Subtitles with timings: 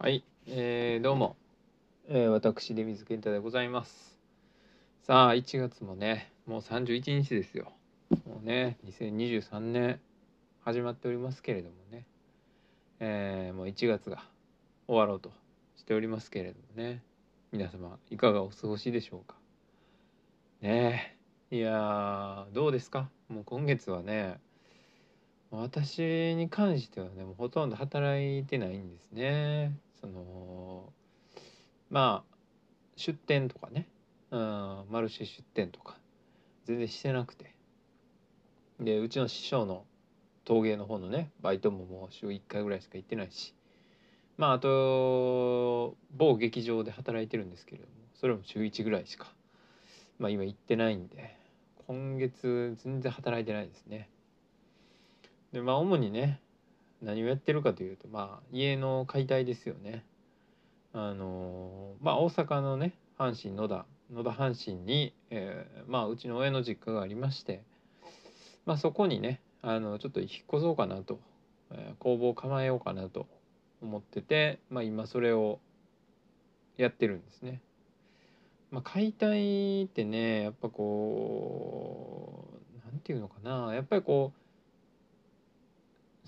[0.00, 1.34] はい、えー、どうも、
[2.08, 4.16] えー、私出水健太でございます。
[5.02, 7.72] さあ1月もねもう31日ですよ。
[8.24, 9.98] もうね2023年
[10.64, 12.06] 始まっておりますけれどもね。
[13.00, 14.22] えー、もう1月が
[14.86, 15.32] 終わろうと
[15.76, 17.02] しておりますけれどもね。
[17.50, 19.34] 皆様いかがお過ごしでしょうか。
[20.60, 21.16] ね
[21.50, 23.10] えいやーどうですか？
[23.28, 24.38] もう今月はね
[25.50, 30.92] 私に関してはねもうほとんど働いてないんですねその
[31.90, 32.36] まあ
[32.96, 33.86] 出店とかね、
[34.30, 35.96] うん、マルシェ出店とか。
[36.68, 37.54] 全然してなくて。
[38.78, 39.84] でうちの師匠の
[40.44, 43.54] 陶芸の方のねバイトももう週1回ぐらいしか行ってないし。
[44.36, 49.32] まああと某劇場で働いてるんですけれどもそれも週1ぐらいしか
[50.18, 51.34] まあ今行ってないんで
[51.88, 54.08] 今月全然働いてないですね。
[55.52, 56.40] でまあ主にね
[57.02, 60.04] 何をやってるかというとまあ家の解体ですよね
[60.92, 67.62] あのまあ大阪のね阪神野田野田阪神に、えー、まあうちの親の実家がありまして
[68.66, 71.20] まあそこにねあのちょっと引っ越そうかなと、
[71.72, 73.26] えー、工房構えようかなと
[73.82, 75.60] 思っててまあ今それを
[76.76, 77.60] やってるんですね。
[78.70, 82.48] まあ、解体ってねやっぱこ
[82.84, 84.47] うなんていうのかなやっぱりこう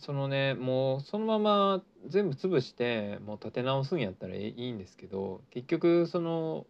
[0.01, 6.67] そのねもうそのまま全部潰してもう立て直すんやったらいいんですけど結局その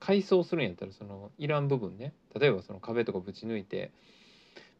[0.00, 3.90] 改装するんやったらそのいらん部分ね例えばその壁とかぶち抜いて、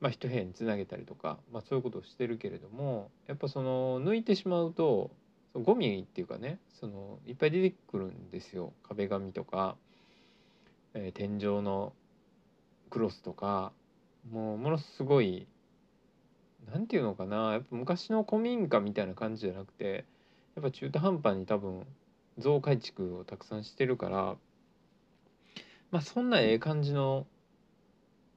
[0.00, 5.10] まあ、一部屋につなげたりとか、まあ、そういうことをしてるけれどもやっぱその抜いてしまうと
[5.54, 8.72] ゴミっていうかねそのいっぱい出てくるんですよ。
[8.86, 9.76] 壁紙とか、
[10.92, 11.94] えー、天井の
[12.90, 13.72] クロスとか
[14.30, 15.46] もうものすごい
[16.70, 17.52] 何て言うのかな。
[17.52, 20.04] やっぱ昔の古民家みたいな感じじゃなくて
[20.54, 21.86] やっぱ中途半端に多分
[22.38, 24.36] 増改築をたくさんしてるから
[25.90, 27.26] まあそんなええ感じの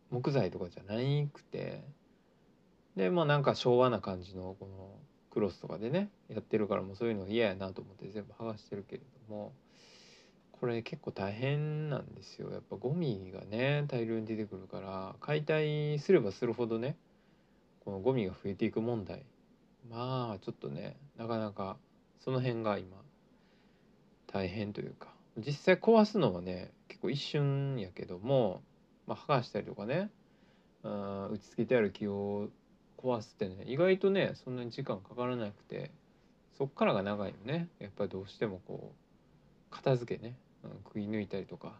[0.10, 1.84] 木材とかじゃないくて
[2.96, 4.90] でまあなんか昭和な感じのこの
[5.32, 9.54] クロスとかでねやってるからもうそういうの嫌やなと思って全部剥がしてるけれども
[10.60, 12.50] これ結構大変なんですよ。
[12.50, 16.96] やっぱゴミがね大量に出てくるから解体すればするほどね
[17.88, 19.24] このゴミが増えていく問題。
[19.90, 21.78] まあちょっとねなかなか
[22.20, 22.98] その辺が今
[24.30, 25.08] 大変というか。
[25.38, 28.62] 実際壊すのはね結構一瞬やけども、
[29.06, 30.10] まあ、剥がしたりとかね
[30.84, 32.50] あ打ち付けてある木を
[32.98, 35.92] 壊すってね意外とねそんなに時間かからなくて
[36.58, 37.70] そっからが長いよね。
[37.80, 41.72] やっぱりどうしてもこう片付けね、うん、くい抜いたりとか、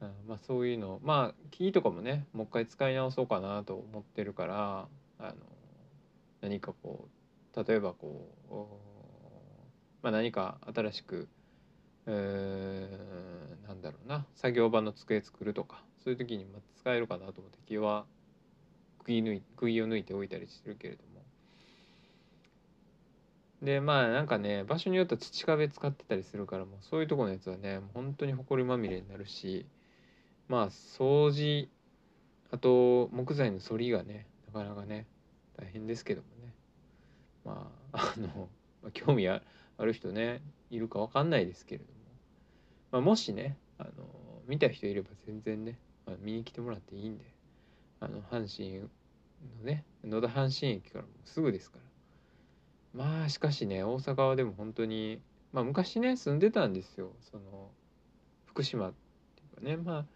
[0.00, 5.34] うん、まあそういうのまあ木とかもねもう一回使い直そうかなと思ってるからあの
[6.40, 7.08] 何かこ
[7.54, 8.54] う例えばこう、
[10.02, 11.28] まあ、何か新しく、
[12.06, 16.46] えー、なんだろうな作業場の机作るとかそういう時に
[16.80, 18.04] 使えるかなと思って木は
[19.04, 21.08] 釘抜い釘を抜いておいたりしてるけれども。
[23.62, 29.66] でまあなんかね場所によっては土壁使ってたりするからもうそういうとこのやつはね本当に埃まみれになるし
[30.46, 31.68] まあ掃除
[32.52, 35.06] あと木材の反りがねなかなかね
[35.56, 36.54] 大変ですけどもね。
[37.44, 38.48] まああの
[38.92, 39.42] 興味あ
[39.78, 41.98] る人ねいるか分かんないですけれども、
[42.92, 43.90] まあ、もしねあの
[44.46, 47.24] 見た人いれば全然ね、まあ、見に来てもらっていいんで
[48.00, 48.88] あの阪神の
[49.62, 51.84] ね野田阪神駅からもすぐですから。
[52.94, 55.20] まあしかしね大阪はでも本当に
[55.52, 57.12] まあ昔ね住んでたんですよ。
[57.20, 57.70] その
[58.46, 58.92] 福島っ
[59.36, 59.76] ていうかね。
[59.76, 60.06] まあ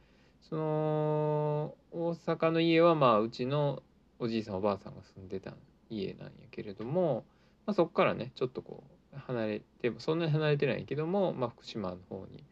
[0.40, 3.82] その大阪の家はまあうちの
[4.22, 5.52] おじいさんおばあさんが住んでた
[5.90, 7.24] 家なんやけれども、
[7.66, 12.44] まあ、そこからねちょっとこう離れてそんなに離れてないけども、まあ、福島の方に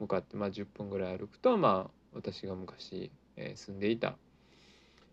[0.00, 4.16] 向かって、まあ、10分ぐらい歩くと、まあ、私が昔、えー、住んでいた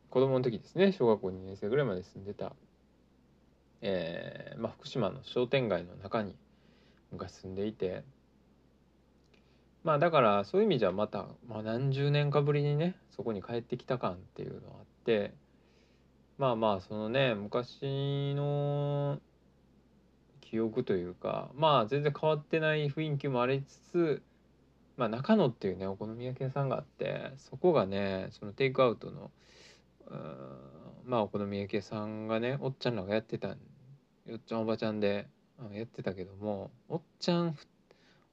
[0.09, 2.53] 子供の時ですね小学校2年生ぐらいまで住んでた、
[3.81, 6.33] えーまあ、福島の商店街の中に
[7.11, 8.05] 昔住んでいて
[9.83, 15.33] まあだからそういう意味じゃまた、まあ、何十年かぶりにねそこに帰ってきた感っていうのがあって
[16.37, 19.19] まあまあそのね昔の
[20.41, 24.21] 記憶というかまあ全然変わってない雰囲気もありつつ
[24.97, 29.31] まあ中野っていうねお好み焼き屋さんがあってそこがねそのテイクアウトの
[31.05, 33.55] まあお好み焼き屋さんがねおっちゃんらがやってたよ
[34.35, 35.27] っちゃんおばちゃんで
[35.71, 37.55] やってたけどもおっちゃん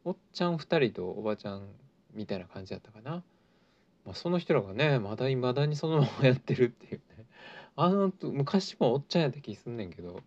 [0.04, 1.68] おっちゃん2人とおばちゃん
[2.14, 3.22] みたいな感じだったかな、
[4.04, 7.00] まあ、その人らがねまだいまだにそのままやってるっていう。
[7.76, 10.20] あの昔もおっちゃんやった気すんねんけど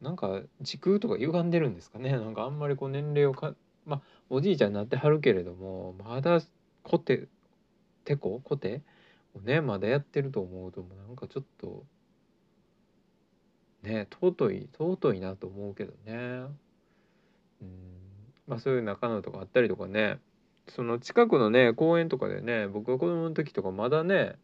[0.00, 2.12] なんか時空とか歪んでるんですかね。
[2.12, 4.00] なんかあんまりこう年齢をかまあ
[4.30, 6.40] おじいちゃんになってはるけれどもまだ
[6.82, 7.28] コテ
[8.04, 8.82] テココテ
[9.34, 11.84] をねまだやってると思うともなんかちょっと
[13.82, 16.46] ね尊い尊いなと思うけどね。
[17.60, 17.70] うん。
[18.46, 20.18] まあそういう中野とかあったりとかね。
[20.68, 24.36] その近くのね公園とかでね僕が子供の時とかまだね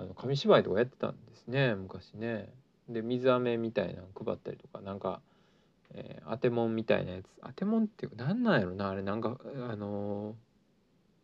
[0.00, 2.48] あの紙芝居とかやってたんですね昔ね。
[2.88, 5.20] で水飴みたいなの配ったりとかなんか、
[5.92, 7.26] えー、当てもんみたいなやつ。
[7.42, 9.36] 当てもんっていうか何なんやろなあれなんか
[9.70, 10.34] あのー、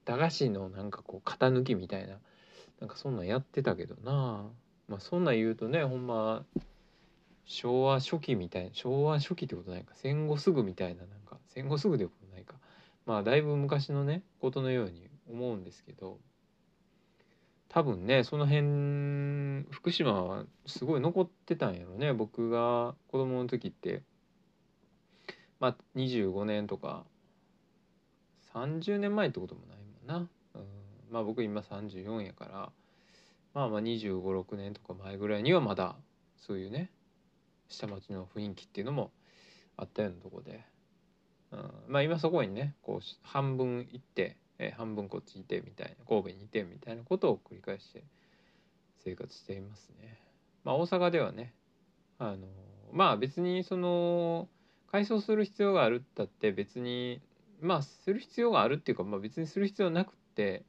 [0.05, 2.19] 駄菓子のなんかこう型抜きみたいな
[2.81, 4.44] なんかそんなんやってたけどな。
[4.88, 6.44] まあそんなん言うとねほんま
[7.44, 12.55] 昭和初期みたいな昭和初期ってことないか戦後すぐみたいななんか戦後すぐでことないか。
[13.06, 16.19] まあだいぶ昔のねことのように思うんですけど。
[17.76, 22.14] 多分ねその辺福島はすごい残ってたんやろね。
[22.14, 24.02] 僕が子供の時って。
[25.61, 27.05] まあ25年とか。
[28.55, 29.76] 30年前ってこともない
[30.08, 30.62] もんな、うん、
[31.11, 32.73] まあ僕今34やから。
[33.52, 35.96] まあまあ2 5 6年とか前ぐらいにはまだ
[36.38, 36.90] そういうね
[37.69, 39.11] 下町の雰囲気っていうのも
[39.76, 40.64] あったようなとこで、
[41.52, 48.05] うん、まあ今そこにねこう半分行ってえー、半分こっちいてみたいな神戸にいてみたいなことを繰り返して
[49.05, 50.19] 生活していますね。
[50.64, 51.55] まあ、大阪ではね
[52.19, 52.47] あの
[52.93, 54.49] まあ別にその
[54.91, 57.20] 改装する必要があるったって別に
[57.61, 60.64] まあする必要があるっていうか、まあ、別にする必要なくって、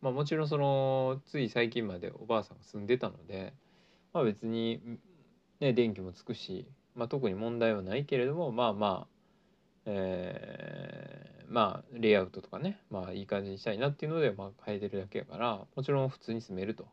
[0.00, 3.52] まあ、もちろんそのつい最近までおばあさんが住んでたので、
[4.12, 4.80] まあ、別に、
[5.60, 9.08] ね、電気もつくし、まあ、特に問題はないけれどもまあまあ、
[9.86, 16.86] えーまあレイアウトとかねまあいい感じにしたいなっていうので、まあ、変えてるだけやからもちろん普通に住めると。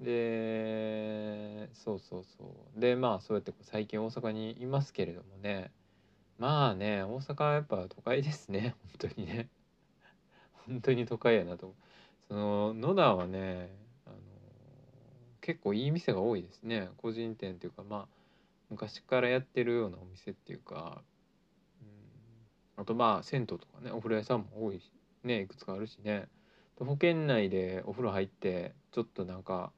[0.00, 2.44] でそうそうそ
[2.76, 2.80] う。
[2.80, 5.70] でまあそうやって最近大阪にいますけれどもね。
[6.38, 8.74] まあね大阪はやっぱ都会ですね。
[9.00, 9.48] 本当にね。
[10.66, 11.74] 本当に都会やなと。
[12.28, 13.70] その野田はね
[14.04, 14.16] あの
[15.40, 16.90] 結構いい店が多いですね。
[16.98, 18.08] 個人店っていうかまあ
[18.68, 21.02] 昔からやってるようなお店っていうか
[22.76, 24.90] あとまあ銭湯とかねお風呂屋さんも多いし
[25.24, 26.28] ねいくつかあるしね。
[26.78, 29.70] 保険内でお風呂入ってちょっとなんか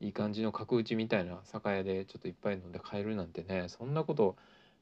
[0.00, 4.36] いい感じの角打ちみたいな酒屋でちょっといっぱい飲んで帰るなんてねそんなこと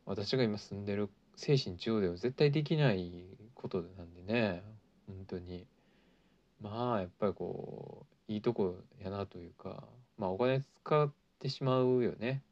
[0.05, 3.25] 私が今住んでる精神中央では絶対できない
[3.55, 4.62] ことなんでね
[5.06, 5.67] 本当に。
[6.61, 9.85] まあやっぱりこういいとこやなというか
[10.19, 12.43] まあお金使ってしまうよね。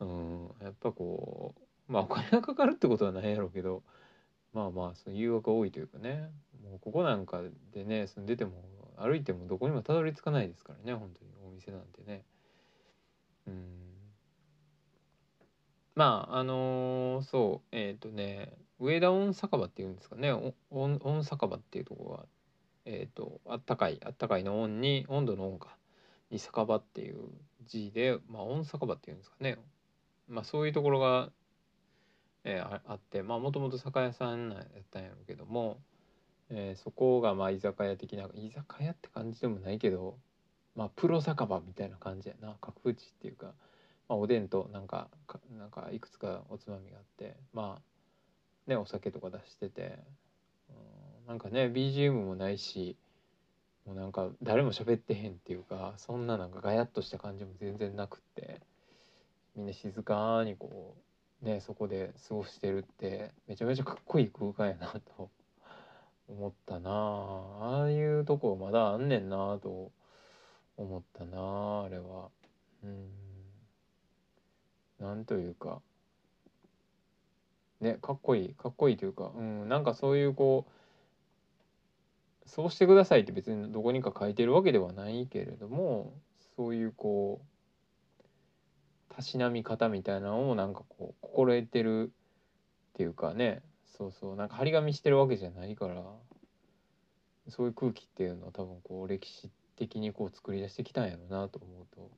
[0.00, 3.82] うんやっぱこうまあお金がかかるってことはないやろうけど
[4.54, 6.30] まあまあその誘惑が多いというかね。
[6.62, 7.40] もうここなんか
[7.72, 8.52] でね住んでても
[8.96, 12.22] 歩いてもどこにもたどり着かないですからね本当にお店なんてね。
[13.46, 13.64] うん。
[15.94, 20.32] まああのー、そうえっ、ー、とね上田温酒場っていうんですかね。
[20.70, 22.24] 温酒場っていうところが
[22.84, 25.76] えっ、ー、とあったかいあったかいの温に温度の温か
[26.30, 27.16] に酒場っていう
[27.66, 29.58] 字でまあ温酒場っていうんですかね。
[30.28, 31.30] まあそういうところが
[32.44, 35.78] えー、あってまあもともと酒屋さんやったんやろうけども、
[36.48, 40.16] えー、そこがまあ居酒屋的な居酒屋って感じでもないけど
[40.74, 42.56] まあプロ酒場みたいな感じやな。
[42.60, 43.46] 角打ちっていうか、
[44.08, 45.08] まあ、おでんとなんか
[45.58, 49.98] なんかいくつかおつまみがあってまあねお酒とか出してて、
[50.70, 52.96] うん、なんかね BGM もないし
[53.86, 58.60] もうなんか誰も喋ってへんっていうかそんななんかガヤッとした感じも全然なくって
[59.56, 61.09] みんな静かにこう
[61.42, 65.30] ねそこで過ごしてるってめちゃめちゃかっこいい空間やなと
[66.28, 66.90] 思ったな。
[66.90, 69.90] ああいうとこまだあんねんなあと
[70.76, 72.30] 思ったなあれは。
[72.84, 73.10] うん。
[74.98, 75.80] なんというか
[77.80, 80.72] ねかっこいいかっこいいというかうんなんかそういうこう
[82.48, 86.12] そうしてくださいって別にどこにか書いてるわけではないけれども
[86.56, 87.46] そういうこう
[89.14, 93.62] たしなみ方みたいなのをなんかこう心得てるっていうかね。
[93.84, 94.36] そうそう。
[94.36, 96.02] なんか張り紙してるわけじゃないから。
[97.48, 102.10] そういう空気っていうのは多分こう歴史的にこう作り出してきたんやろうなと思うと。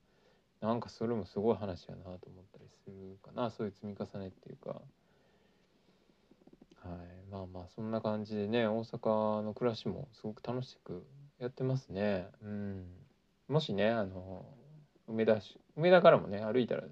[0.61, 2.19] なんかそれもすごい話やなと思っ
[2.53, 3.51] たりするかな。
[3.51, 4.81] そういう積み重ねっていうか。
[6.85, 11.07] はい、まあまあそんな感じでね大阪の暮らしもすごく楽しく
[11.39, 12.27] やってますね。
[12.43, 12.85] うん、
[13.49, 14.45] もしねあの
[15.09, 16.85] 梅田市梅田からもね歩いたら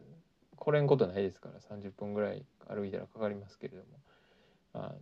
[0.56, 3.84] 来れんことないですから30分ぐらい歩いたらかかりますけれども。
[4.72, 4.94] あの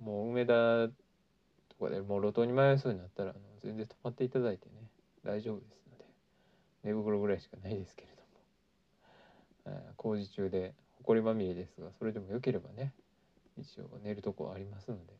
[0.00, 4.72] もう梅田とかでもう路頭に迷いそうになったらあの全然止まっていただいてね
[5.22, 6.04] 大丈夫ですので
[6.84, 8.10] 寝袋ぐらいしかないですけれ
[9.66, 12.92] えー、工事中で埃まみれですがそれでも良ければね
[13.58, 15.12] 一応寝るとこありますので。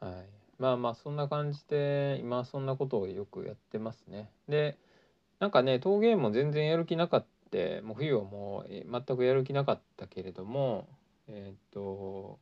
[0.00, 0.26] はい。
[0.58, 4.30] まあまあそんな感じで今そんなことをよくやってますね。
[4.48, 4.76] で
[5.40, 7.34] なんかね陶芸も全然やる気なかった
[7.82, 10.88] もう冬はもう全くやる気なかったけれども
[11.28, 12.40] えっ、と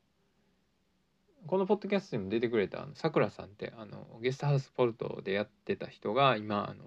[1.46, 6.84] このポッドキャストにも出てくれたさくらさんってあのゲストハウスポルトでやってた人が今あの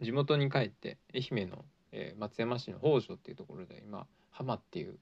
[0.00, 4.98] 地元に帰って愛媛の、えー、松山市の北条っていうところで今浜っていう、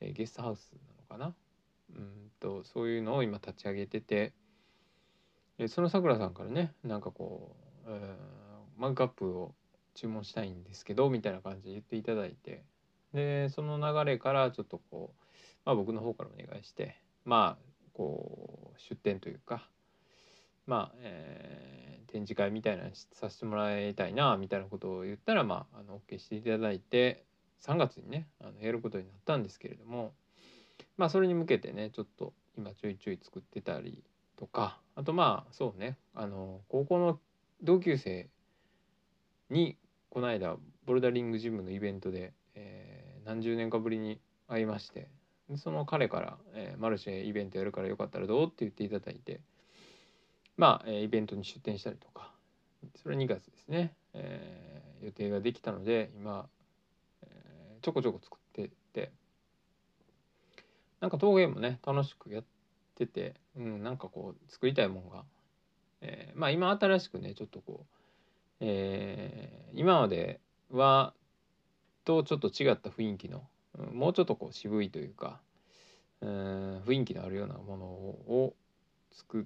[0.00, 1.34] えー、ゲストハウスなのかな。
[1.94, 4.32] うんとそういうのを今立ち上げてて、
[5.58, 7.54] えー、そのさくらさんからねなんかこ
[7.86, 9.54] う、えー、マグカップを
[9.94, 12.64] 注文したいんですけどみたいな感じで言っていただいて。
[13.14, 15.24] でその流れからちょっとこう、
[15.64, 19.68] まあ、僕の方からお願いしてまあこう出店というか
[20.66, 27.24] まあ、えー、展示会みたいなのさせてもらいたいなみたいなことを言ったらまああの OK していただいて
[27.62, 30.12] 3月にねあのやることになったんですけれども
[30.96, 34.02] まあそれに向けてねちょっと今ちょいちょい作ってたり
[34.36, 37.20] とかあとまあそうねあの高校の
[37.62, 38.28] 同級生
[39.50, 39.76] に
[40.14, 40.56] この間
[40.86, 45.08] ボルダリングジムのイベントで、えー、何十年かぶりに会いまして
[45.56, 49.40] その彼から、えー、マルシェイベントやるからよかったらどうって言っていただいて
[50.56, 52.30] まあ、えー、イベントに出店したりとか
[53.02, 56.46] それ2月ですね、えー、予定ができたので今、
[57.24, 59.10] えー、ちょこちょこ作ってて
[61.00, 62.44] なんか陶芸もね楽しくやっ
[62.94, 65.24] てて、うん、なんかこう作りたいもんが、
[66.02, 67.93] えー、まあ今新しくねちょっとこう、
[68.60, 71.14] えー、今までは
[72.04, 73.42] とちょっと違った雰囲気の
[73.92, 75.40] もうちょっとこう渋いというか
[76.20, 78.54] うん雰囲気のあるようなものを
[79.12, 79.44] 作っ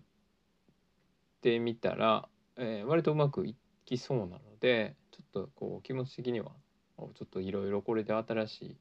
[1.41, 6.53] てみたら、えー、割とうまくいきそうなのでちょっとこう気持ち的には
[6.99, 8.77] ちょっといろいろこれで新しい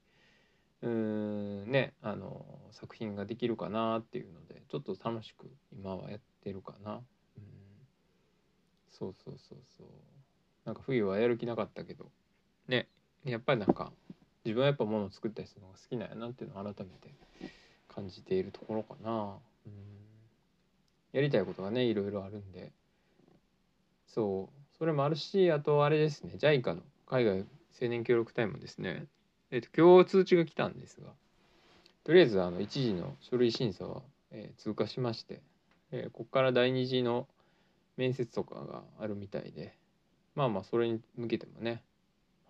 [0.84, 7.02] うんねあの作品ができるかなっていうのでちょっと楽しく今はやってるかな。
[8.98, 9.88] そうそうそうそう。
[10.66, 12.10] なんか冬はやる気なかったけど。
[12.68, 12.88] ね。
[13.26, 13.92] やっぱりなんか
[14.44, 17.14] 自分はやっぱものを作ったりするのが好きなんやなっていうのを改めて
[17.88, 19.38] 感じているところかな。
[19.66, 19.74] うん。
[21.14, 22.72] やりたいことがねいろいろあるんで。
[24.08, 24.78] そう。
[24.78, 26.34] それもあるしあとあれですね。
[26.38, 27.46] JICA の海外
[27.80, 29.06] 青年協力隊もですね。
[29.52, 31.08] えっ、と今日通知が来たんですが。
[32.04, 34.02] とりあえずあの一時の書類審査は、
[34.32, 35.42] えー、通過しまして、
[35.92, 37.28] えー、ここから第二次の
[37.98, 39.78] 面接とかがあるみたいで
[40.36, 41.84] まあまあそれに向けてもね、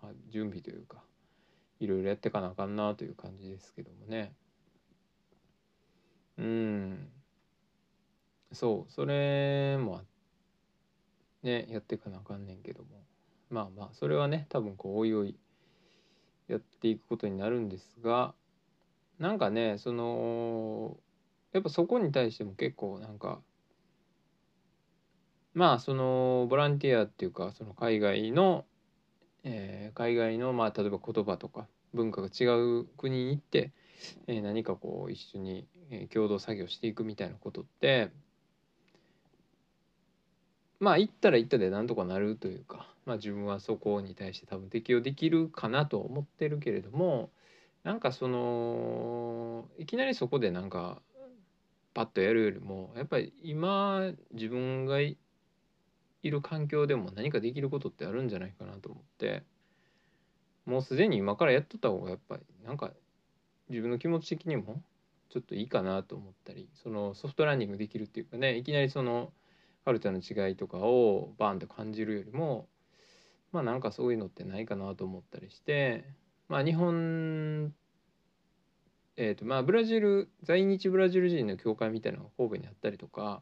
[0.01, 1.03] まあ、準備というか
[1.79, 4.33] いろいろやってかなあかんなという感じですけどもね。
[6.37, 7.09] うん。
[8.51, 10.01] そうそれも
[11.43, 13.03] ねやってかなあかんねんけども。
[13.49, 15.37] まあまあそれはね多分こうおいおい
[16.47, 18.33] やっていくことになるんですが
[19.19, 20.97] なんかねその
[21.53, 23.39] やっぱそこに対しても結構なんか
[25.57, 28.65] まあそのボランティアっていうかその海外の
[29.49, 32.45] えー、海外の、まあ、例えば言葉とか文化が違
[32.81, 33.71] う国に行って、
[34.27, 35.65] えー、何かこう一緒に、
[36.13, 38.11] 共同作業していくみたいなことって
[40.81, 47.29] まあ行ったら行ったでなんとかなるというか、まあ、自分はそこに対して多分適用できるかなと思ってるけれども
[47.85, 51.01] なんかそのいきなりそこでなんか
[51.93, 54.97] パッとやるよりもやっぱり今自分が
[56.23, 59.43] いる環境でも何かできることってあるんじゃないかなと思って。
[60.67, 62.91] もうすでに今からやっとった方がやっぱりなんか
[63.69, 64.83] 自分の気持ち的にも
[65.29, 69.31] ちょっといいかなと思ったりそのソフトランディングできるっていうかねいきなりその
[69.85, 72.67] カルチャーの違いとかをバーンと感じるよりも
[73.53, 76.03] まあなんかそういうのってないかなと思ったりして
[76.49, 77.73] まあ日本
[79.19, 83.41] えーとまあ、ブラジル在日ブラジル人の教会みたいなのが神戸にあったりとか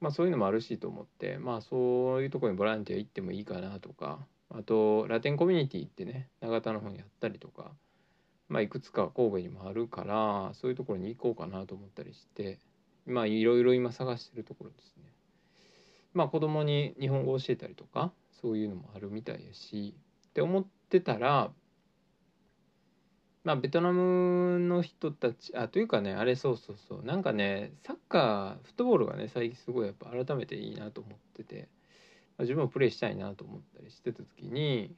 [0.00, 4.18] まあそういうのもあるしと思ってまあそういうところにボランティア行ってもいいかなとか
[4.50, 7.72] あとラテンコミュニティってね永田の方にあったりとか
[8.48, 12.58] まあいくつか神戸にもあるからそういうところに行こうかなと思ったりして
[13.06, 15.04] まあいろいろ今探してるところですね。
[16.14, 19.94] まあ子供に日本語を教えたりとかそういうのもあるみたいやし
[20.28, 21.50] って思ってたら
[23.48, 27.02] まあベトナムの人たちあというかねあれそうそうそう。
[27.02, 31.70] なんかねサッカーフットボールがね最近すごいやっぱ改めていいなと思ってて、
[32.36, 34.94] まあ、自分もプレイしたいなと思ったりしてた時に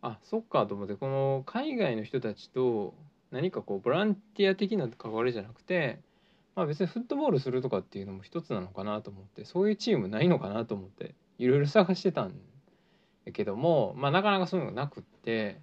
[0.00, 2.94] あそっかと思ってこの海外の人たちと
[3.30, 6.00] 何かこうボランティア的な関わりじゃなくて
[6.54, 12.32] まあ別にフットボールするとかっていうのも一つなのかなと思ってそういうチームないのかなと思っていろいろ探してたん
[13.26, 15.60] やけどもまあなかなかそういうのがなくって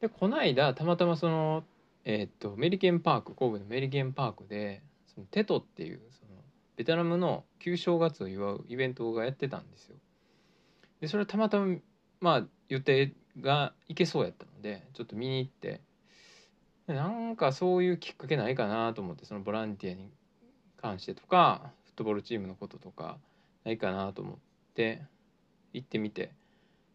[0.00, 1.64] でこの間たまたまその
[2.04, 4.82] えー、っとメリケンパーク神戸のメリケンパークで
[5.14, 6.40] そのテトっていうその
[6.76, 9.96] ベトナムの旧正月を祝うイベントがやってたんですよ。
[11.00, 11.76] でそれたまたま
[12.20, 15.80] まあ予定が行けそうやったのでちょっと見に行って
[16.86, 20.10] なんかそういうきっかけないかなと思ってそのボランティアに
[20.80, 23.18] 関してとかフットボールチームのこととか
[23.64, 24.36] ないかなと思っ
[24.74, 25.02] て
[25.72, 26.32] 行ってみて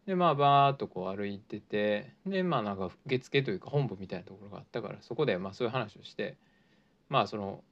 [0.06, 6.36] でまあバーッとこう歩いててでまあなんか受付というか本部みたいなところがあったからそこでまあそういう話をして
[7.08, 7.62] まあその、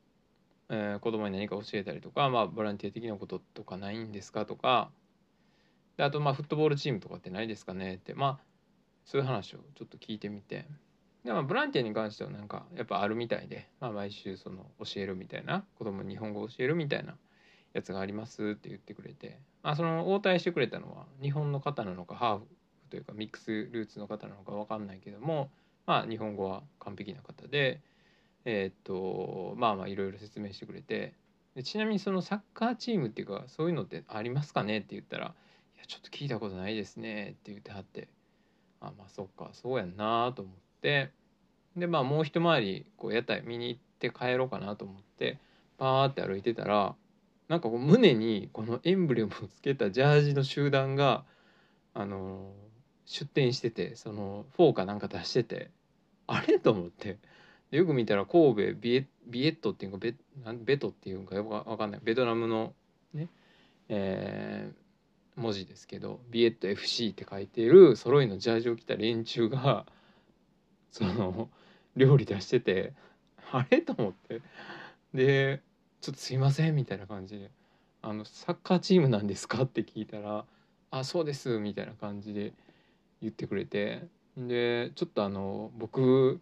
[0.70, 4.90] えー、子供に何か教えたりとか、まあ、ボランティア的なこととかないんですかとか
[5.96, 8.38] であとまあフットボールチームとかってないですかねってまあ
[9.04, 10.66] そういう話をちょっと聞いてみて。
[11.24, 17.16] で、まあ、ボランティアに関してはなんかやっぱあるみたいで、まあ、毎週その教えるみたいな子供に日本語を教えるみたいな
[17.74, 22.46] やつがありますって言ってくれて、あ、その応対してくれたのは日本の方なのかハーフ
[22.90, 25.50] というかミックスルーツの方なのか分かんないけども、
[25.86, 27.80] まあ、日本語は完璧な方で、
[28.44, 31.14] えー、っとまあまあいろいろ説明してくれて
[31.54, 35.34] でちなみにそのサッカーチームっていうかそういうのってありますかねって言ったら
[35.76, 38.08] 「いやちょっと聞いたことないですね」って言ってはって
[38.80, 41.10] あまあそっかそうやんなと思って
[41.76, 45.38] でまあもう一回りこう屋台見に行って帰ろうかなと思って
[45.78, 46.94] パーって歩いてたら
[47.52, 51.22] なんかこう胸にこのエンブレムをつけたジャージの集団が
[51.92, 52.50] あの
[53.04, 55.70] 出店しててそのフォーかなんか出してて
[56.26, 57.18] あれと思って。
[57.70, 60.14] よく見たら神戸ビエビエットっていうかベ
[60.64, 62.00] ベトっていうかよくわかんない。
[62.02, 62.72] ベトナムの
[63.12, 63.28] ね
[63.90, 69.84] えー、文字ですけどビエット FC って書いている揃いのジャージを着た連中が
[70.90, 71.50] その
[71.96, 72.94] 料理出してて
[73.50, 74.40] あれと思って。
[75.12, 75.60] で
[76.02, 77.50] ちょっとすいませんみたいな感じで
[78.02, 80.44] 「あのサッカーチームなんですか?」って聞いたら
[80.90, 82.52] 「あそうです」みたいな感じで
[83.20, 86.40] 言ってくれてでちょっとあの僕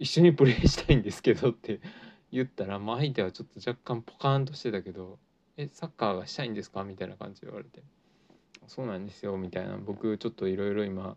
[0.00, 1.80] 一緒にプレーしたいんですけどって
[2.32, 5.20] 言ったら、まあ、相手はちょっと若干ポカーンとしてたけど
[5.56, 7.84] 「えサッカーがしたいんですか?」みたいな感じで言われて
[8.66, 11.16] 「そうなんですよ」みたいな僕ちょっといろいろ今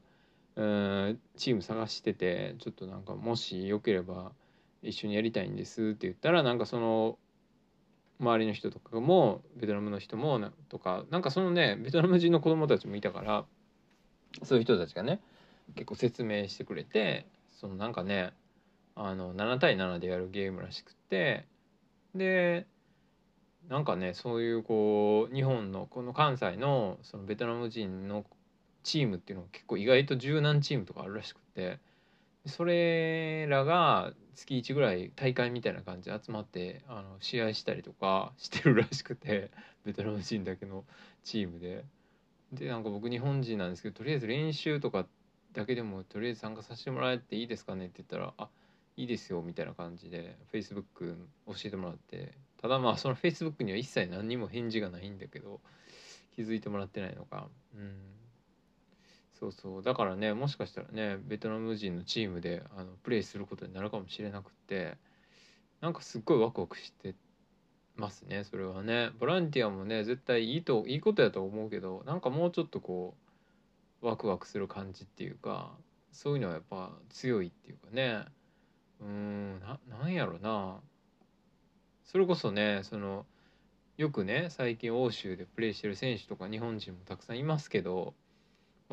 [0.56, 4.32] うんチーム探しててちょっとなんかもしよければ
[4.84, 7.18] 一緒にやりたいんですって言ったらなんかその
[8.20, 13.46] 周りの人とかもベトナムの人もとかなんかそのねベトナム人の子供たちもいたから
[14.44, 15.20] そういう人たちがね
[15.76, 18.32] 結構説明してくれてそのなんかね
[18.96, 21.46] あの7対7でやるゲームらしくて
[22.14, 22.66] で
[23.70, 28.26] なんかねそういうこう日本のこの関西のそのベトナム人の
[28.84, 31.80] チームっていうのが結構意外と柔軟チームとかあるらしくて
[32.50, 39.52] それらが月1ぐらい大会みたいな感じで集まってあの試合したりとか してるらしくて
[39.86, 40.86] ベトナム人だけの
[41.24, 41.86] チームで。
[42.52, 45.06] でなんか僕日本人なんですけどとりあえず練習とか
[45.54, 48.50] だけでもとりあえず参加させてもらえていいですかねって言ったら「あ
[48.98, 50.84] いいですよ」みたいな感じで Facebook
[51.46, 52.34] 教えてもらって。
[52.58, 55.62] ただまあその Facebook には一切何にも返事がないんだけど
[56.32, 57.50] 気づいてもらってないのか。
[57.74, 58.20] うん。
[59.40, 59.84] そうそう。
[59.84, 64.98] だからねもしかしたらねベトナム人のチームであのプレーすることになるかもしれなくて
[65.82, 67.16] なんかすっごいワクワクして
[67.96, 69.12] ますねそれはね。
[69.20, 73.16] ボランティアもね絶対いいといいことやと思うけどなんかもうちょっとこ
[74.02, 75.72] うワクワクする感じっていうか
[76.12, 78.26] そういうのはやっぱ強いっていうかね。
[79.02, 80.82] うんななんやろな。
[82.04, 83.26] それこそねその
[83.98, 88.14] よくね最近欧州でプレーしてる選手とか日本人もたくさんいますけど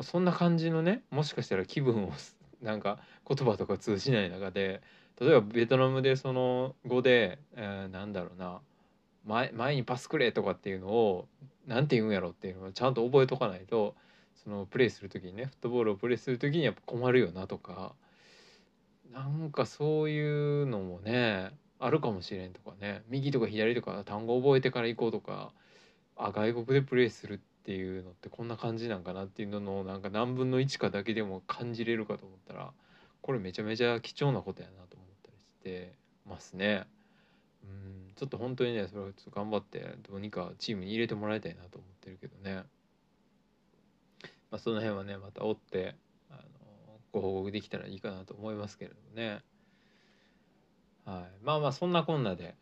[0.03, 2.13] そんな感じのねもしかしたら気分を
[2.63, 4.83] なんか言葉とか通じない中で
[5.21, 8.61] 例えばベトナムでその語で、えー、なんだろうな
[9.25, 11.29] 前前にパスくれとかっていうのを
[11.67, 13.95] 何て言うんやろっていうのをちゃんと覚えとかないと
[14.35, 17.95] そのプレーする時にねフットボールをプレーする時にやっぱ困るよなとか
[19.13, 25.53] なんかそういうのもねあるかもしれんとかね右とか左とか単語覚えてから行こうとか
[26.17, 32.71] あ外国でプレーするってっていうのってこんな感じなんかなっていうののなんか何分の1かだけでも感じれるかと思ったら
[33.23, 35.93] これめちゃめちゃ貴重なことやなと思ったりして
[36.25, 36.87] ますね。
[37.65, 42.63] うんちょっと本当にねそれをちょっと頑張ってどうにかチームに入れてもらいたいなと思ってるけどね。
[44.53, 45.97] まあ、その辺はねまた追って
[46.31, 46.41] あの
[47.11, 49.41] ご報告できたらいいかなと思いますけれどもね。
[51.05, 52.55] はい、まあまあそんなこんなで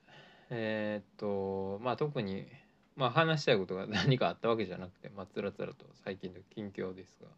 [0.48, 2.46] えー、っとまあ特に
[2.96, 7.28] まあ話したいことが 何かあったわけじゃなくて、まあ、つらつらと最近の近況ですが。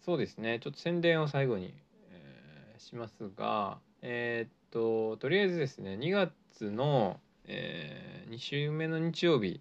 [0.00, 0.58] そうですね。
[0.60, 1.74] ちょっと宣伝を最後に、
[2.10, 9.60] えー、しますがえー、っととりあえずですね2月の、えー、2週目の日曜日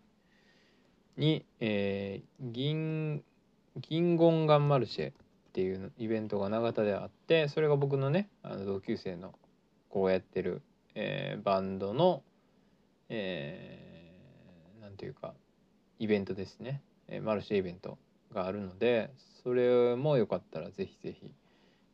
[1.17, 3.23] に、えー、銀
[3.79, 5.13] 銀ゴンガンマルシェっ
[5.53, 9.33] ていうイベントが永田であってそれが僕のねあの同級生の
[9.89, 10.61] こうやってる、
[10.95, 12.23] えー、バンドの
[13.09, 13.86] えー、
[14.97, 15.35] なんていうか
[15.99, 17.99] イベントですね、えー、マルシェイベント
[18.33, 19.11] があるので
[19.43, 21.31] それもよかったらぜひぜひ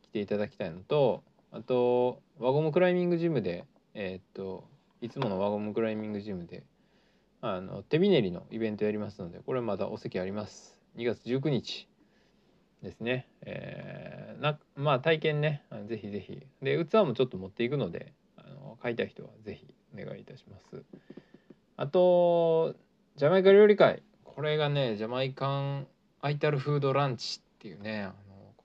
[0.04, 4.64] 来ていただきたいのとあと輪ゴムクライミングジムでえー、っと
[5.02, 6.62] いつもの輪ゴムクライミングジムで
[7.42, 10.80] あの手びねりのイベントやりますのでこれまだお席あります。
[10.96, 11.86] 2月19日
[12.82, 13.28] ですね。
[13.42, 15.62] えー、なまあ体験ね。
[15.88, 16.40] ぜひぜひ。
[16.62, 20.82] で器もちょっと持っていくのであの買いたい人はぜひお願いいたします。
[21.76, 22.74] あと
[23.16, 25.86] ジャマイカ料理会これがねジャマイカン
[26.20, 28.12] アイタルフードランチっていうねあの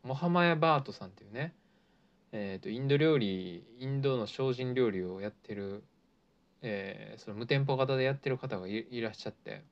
[0.03, 1.53] モハマヤバートさんっていうね
[2.31, 5.83] えーと、インド料理インドの精進料理をやってる、
[6.61, 9.63] えー、その無店舗型でやってる方がいらっしゃって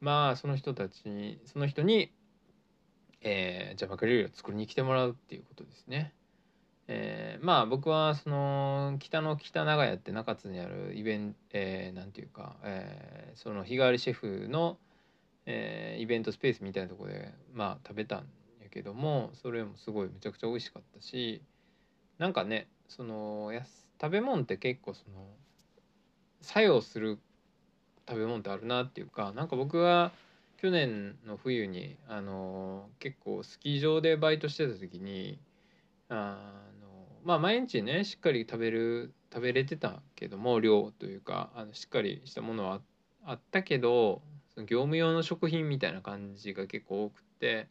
[0.00, 2.10] まあその人たちにその人に、
[3.20, 6.12] えー、ジャマイカ料理を作りに来てもらうっていうことですね。
[6.92, 14.76] えー、まあ僕はその北の北長屋って中津にあるイベント、えー、なんていうか、えー、その日替わりシェフの、
[15.46, 18.18] えー、イベントスペースみたいなとこでまあ食べたん
[18.60, 21.40] やけどもそれもすごいめちゃくちゃ美味しかったし
[22.18, 23.62] なんかねそのや
[24.00, 25.28] 食べ物って結構その
[26.42, 27.20] 作用する
[28.08, 30.10] 食べ物ってあるなっていうかなんか僕は
[30.60, 35.38] 去年の冬にあの結構スキー場でバイトしてた時に
[36.08, 36.36] あ
[37.24, 42.80] まあ毎日ねしっかり食べる食べれてたけども量というかあのしっかりしたものは
[43.24, 44.22] あったけど
[44.54, 47.68] その業務用の食品みたいな感じが結構多くて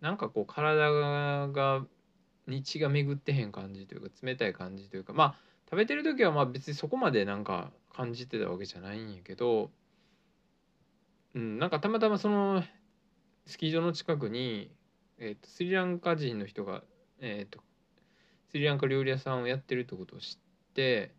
[0.00, 0.90] なんかこう体
[1.48, 1.82] が
[2.46, 5.34] 日が巡ってへん感じというか冷たい感じというかまあ
[5.70, 9.70] 食べてる時はまあ別にそこまでなんか感じてたわけじゃないんやけど
[11.34, 12.62] うんなんかたまたまその
[13.46, 14.70] スキー場の近くに、
[15.18, 16.82] えーと、スリランカ人の人が、
[17.18, 17.60] えーと、
[18.50, 21.12] スリランカ料理屋さんをやってるってことを知って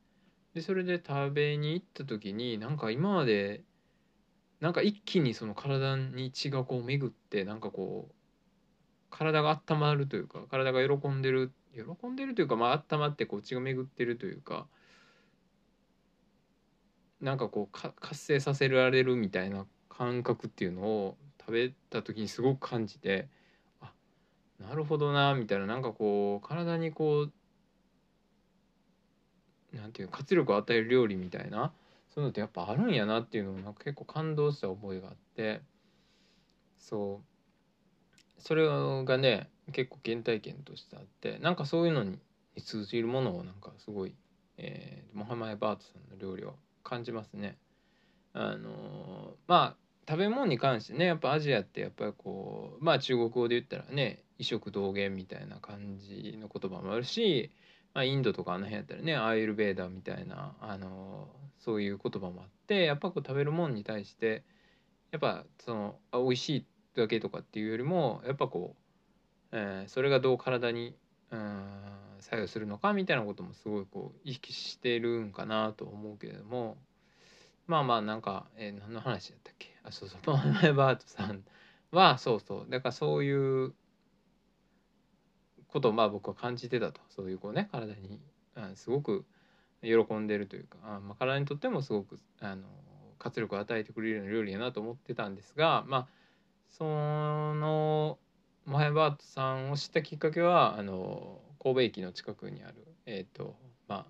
[0.53, 3.61] でそれで食べに行った時になんか今まで
[4.59, 8.13] なんか一気にその体に血がこう巡ってなんかこう
[9.09, 14.67] 体が温まるというか体が喜んでる喜んでるというかまあ温まってこう血が巡ってるというか
[17.21, 23.27] なんかこうか活性させられるみたいな感覚っていうのを食べた時にすごく感じて
[24.60, 27.28] なるほどなみたいななんかこう体にこ
[29.74, 31.72] うなんていう活力を与える料理みたいな
[32.10, 35.62] そういうのってやっぱあるんやなっていうのをなんか結構感動した思いがあって
[36.78, 42.19] そうそれがね結構原体験としてあってなんかそういうのに
[42.63, 44.15] 通じるものをなんかすごい、
[44.58, 47.58] えー、モハマヤバートさんの料理は感じますね。
[48.34, 57.52] あのまあ食べ物に関してねやっぱアジアってやっぱりこうまあ中国語で言ったらね異色同源みたいな感じの言葉もあるし、
[57.93, 61.28] まあ、インドとかあの辺やったらねアーユルベーダーみたいなあの
[61.60, 64.43] そういう言葉もあってやっぱこう食べるものに対して
[65.12, 68.76] やっぱそのあ美味しいだけとかっていうよりもやっぱこ
[69.52, 70.95] う、えー、それがどう体に
[71.30, 71.62] うん
[72.19, 76.78] 作用するのかみたいなこともすごいこう意識してるんかなと思うけれども
[77.67, 79.68] まあまあなんか、えー、何の話だったっけ？
[79.89, 80.36] あそうそう。
[80.36, 81.43] マイバートさん
[81.91, 82.69] はそうそう。
[82.69, 83.73] だからそういう
[85.67, 87.02] ことをまあ僕は感じてたと。
[87.10, 88.19] そういうこうね体に
[88.56, 89.25] あすごく
[89.82, 92.63] 喜んでるというかあ、まあ、体にとってもすごくあの
[93.17, 96.08] 活力を与えてくれるような料理やなと思ってたんですがまあ
[96.69, 98.17] その
[98.65, 102.75] マイバートさんを知ったきっかけはあの神戸駅の近くにある
[103.06, 103.56] えっ、ー、と
[103.88, 104.06] まあ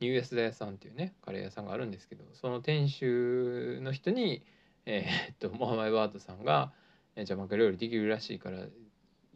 [0.00, 4.44] ニューエスダ屋さんっていうねカレー屋さんがあるんですけどその店主の人に
[4.90, 6.72] えっ、とモハマイバートさんが
[7.22, 8.66] 「じゃあマカ料理できるらしいから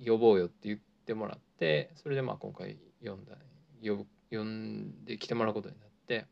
[0.04, 3.36] 呼ぼうよ」って言ってもらってそれでまあ今回呼んだ
[3.82, 6.26] 呼ぶ呼んで来てもらうことになって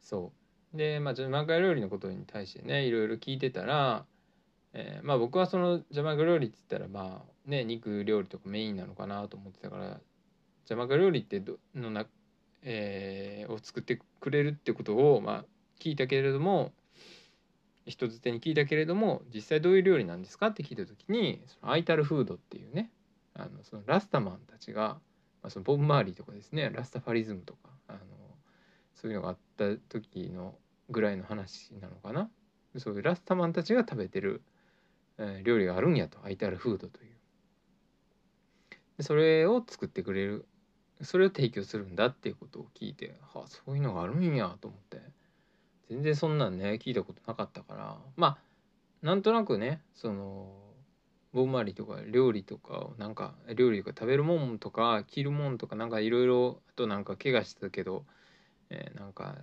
[0.00, 0.32] そ
[0.74, 0.76] う。
[0.76, 4.04] でまあジャマイカ料理のことに対してねいろいろ聞いてたら
[4.74, 10.00] えー、まあ僕はそのジャマイカ料理って言ったらまあね肉料理とかメインなのかなと思ってたから
[10.66, 12.06] ジャマイカ料理ってどのな、
[12.62, 15.44] えー、を作ってくれるってことをまあ
[15.80, 16.72] 聞いたけれども
[17.86, 22.90] 人づてに聞いたけれども実際どういう料理なんですかって聞いた時にそのアイタルフードっていうね
[23.34, 25.00] あのそのラスタマンたちが、
[25.42, 27.98] まあ、そのボブ・マーリーとかですねラスタファリズムとかあの
[28.94, 30.54] そういうのがあった時の
[30.90, 32.30] ぐらいの話なのかな。
[32.78, 34.40] そういうラスタマンたちが食べてる
[35.18, 37.12] え料理があるんやとアイタルフードという。
[38.98, 40.46] でそれを作ってくれる
[41.02, 45.00] それを提供するんだっていうことを聞いてはあそういうのがあるんやと思って。
[45.92, 47.98] 全然そんなんね聞いたことなかったから。
[48.16, 48.38] まあ
[49.02, 50.50] なんとなくねその
[51.34, 58.04] ボンマリとか料理とかをなんか料理とか食べるもんとか着るもんとかなんかいろいろあとなんか怪我してたけど、
[58.70, 59.36] えー、なんか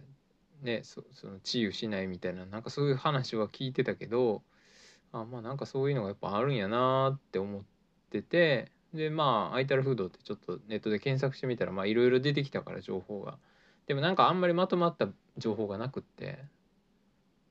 [0.64, 4.42] ねそその治癒しないみたいななんかそういう話は聞いてたけど
[5.12, 7.62] あまあなんかそういうのがやっぱあるんやなって思っ
[8.10, 13.38] ててでまあアイタルフードってちょっとネットで検索してみたらまあいろいろ出てきたから情報が。
[13.90, 15.08] でもなんかあんまりまとまった
[15.40, 16.40] 情報がなくって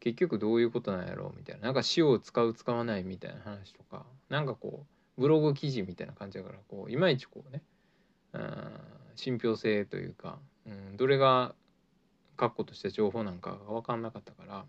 [0.01, 1.63] 結局どういうことなんやろうみたいな。
[1.63, 4.07] なんか塩を使う使わないみたいな話とか。
[4.29, 7.63] なんかこうブログ記事みたいな感じだからこういまいちこうね
[8.33, 8.73] うん
[9.17, 11.55] 信憑性というか、うん、どれが
[12.37, 14.65] 確固とした情報なんかが分かんなかったから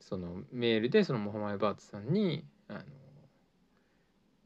[0.00, 2.80] そのメールでそのモハマイバーツさんにあの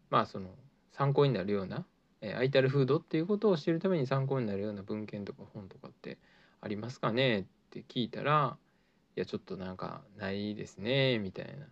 [0.09, 0.49] まあその
[0.93, 1.85] 参考になるような、
[2.23, 6.17] えー、アイタルフードっていうことを知るために参考になるような文献とか本とかって
[6.61, 7.41] ありますかね？
[7.41, 8.57] って聞いたら
[9.17, 11.67] いやちょっとなんかないですねみたいな。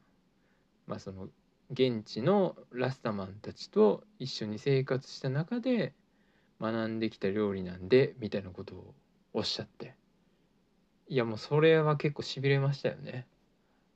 [0.86, 1.28] まあその
[1.70, 5.94] 現地のラスタマンたちと一緒に生活した中で
[6.60, 8.94] 学んできた料理なんでみたいなことを
[9.32, 9.94] おっしゃって。
[11.08, 13.26] いやもうそれは結構しびれましたよね。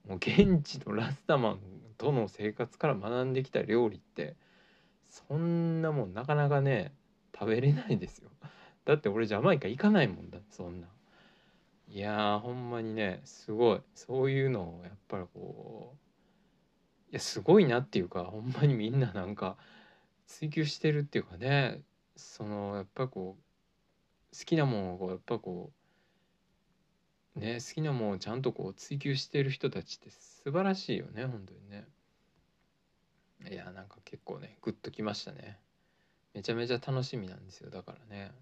[0.06, 1.60] もう現地のラスタマン
[1.98, 4.36] との生活から学んできた料理って
[5.10, 6.94] そんなもんなかなかね
[7.38, 8.30] 食べれないですよ。
[8.88, 10.86] だって俺ジャマイカ行かないもんだそんな。
[11.88, 13.80] いやほんまにねすごい。
[13.94, 19.58] そういうのをやっぱりこういやすごいなっていうかほんまにみんななんか
[20.26, 21.82] 追求してるっていうかね
[22.16, 25.70] そのやっぱこう好きなものをやっぱこ
[27.36, 31.84] うね好きなものをちゃんとこう追求してる人たちって素晴らしいよね本当にね。
[33.50, 35.58] いやなんか結構ねグッときましたね。
[36.32, 38.32] めちゃめちゃ楽しみなんですよだからね。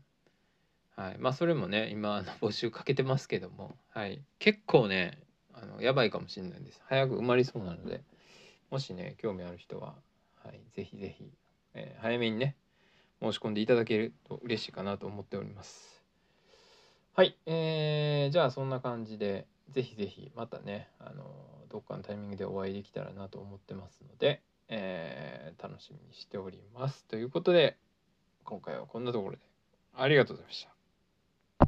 [0.97, 1.19] はい。
[1.19, 3.77] まあそれもね今の 募集かけてますけども。
[3.91, 4.23] はい。
[4.39, 6.83] 結構ねあのやばいかもしれないです。
[6.87, 8.03] 早く埋まりそうなので。
[8.71, 9.95] もしね興味ある人は、
[10.43, 11.31] はい、ぜひぜひ、
[11.75, 12.57] えー、早めにね
[13.21, 16.05] 申し込んでいただけると嬉しいかなと思っております。
[17.15, 21.25] はい、えー、じゃあそんな感じでぜひぜひまたねあの
[21.71, 27.07] どっかのタイミングでお会いできたらなと思ってますので、えー、楽しみにしております。
[27.07, 27.79] ということで
[28.45, 29.43] 今回はこんなところで。
[29.95, 30.76] ありがとうございました。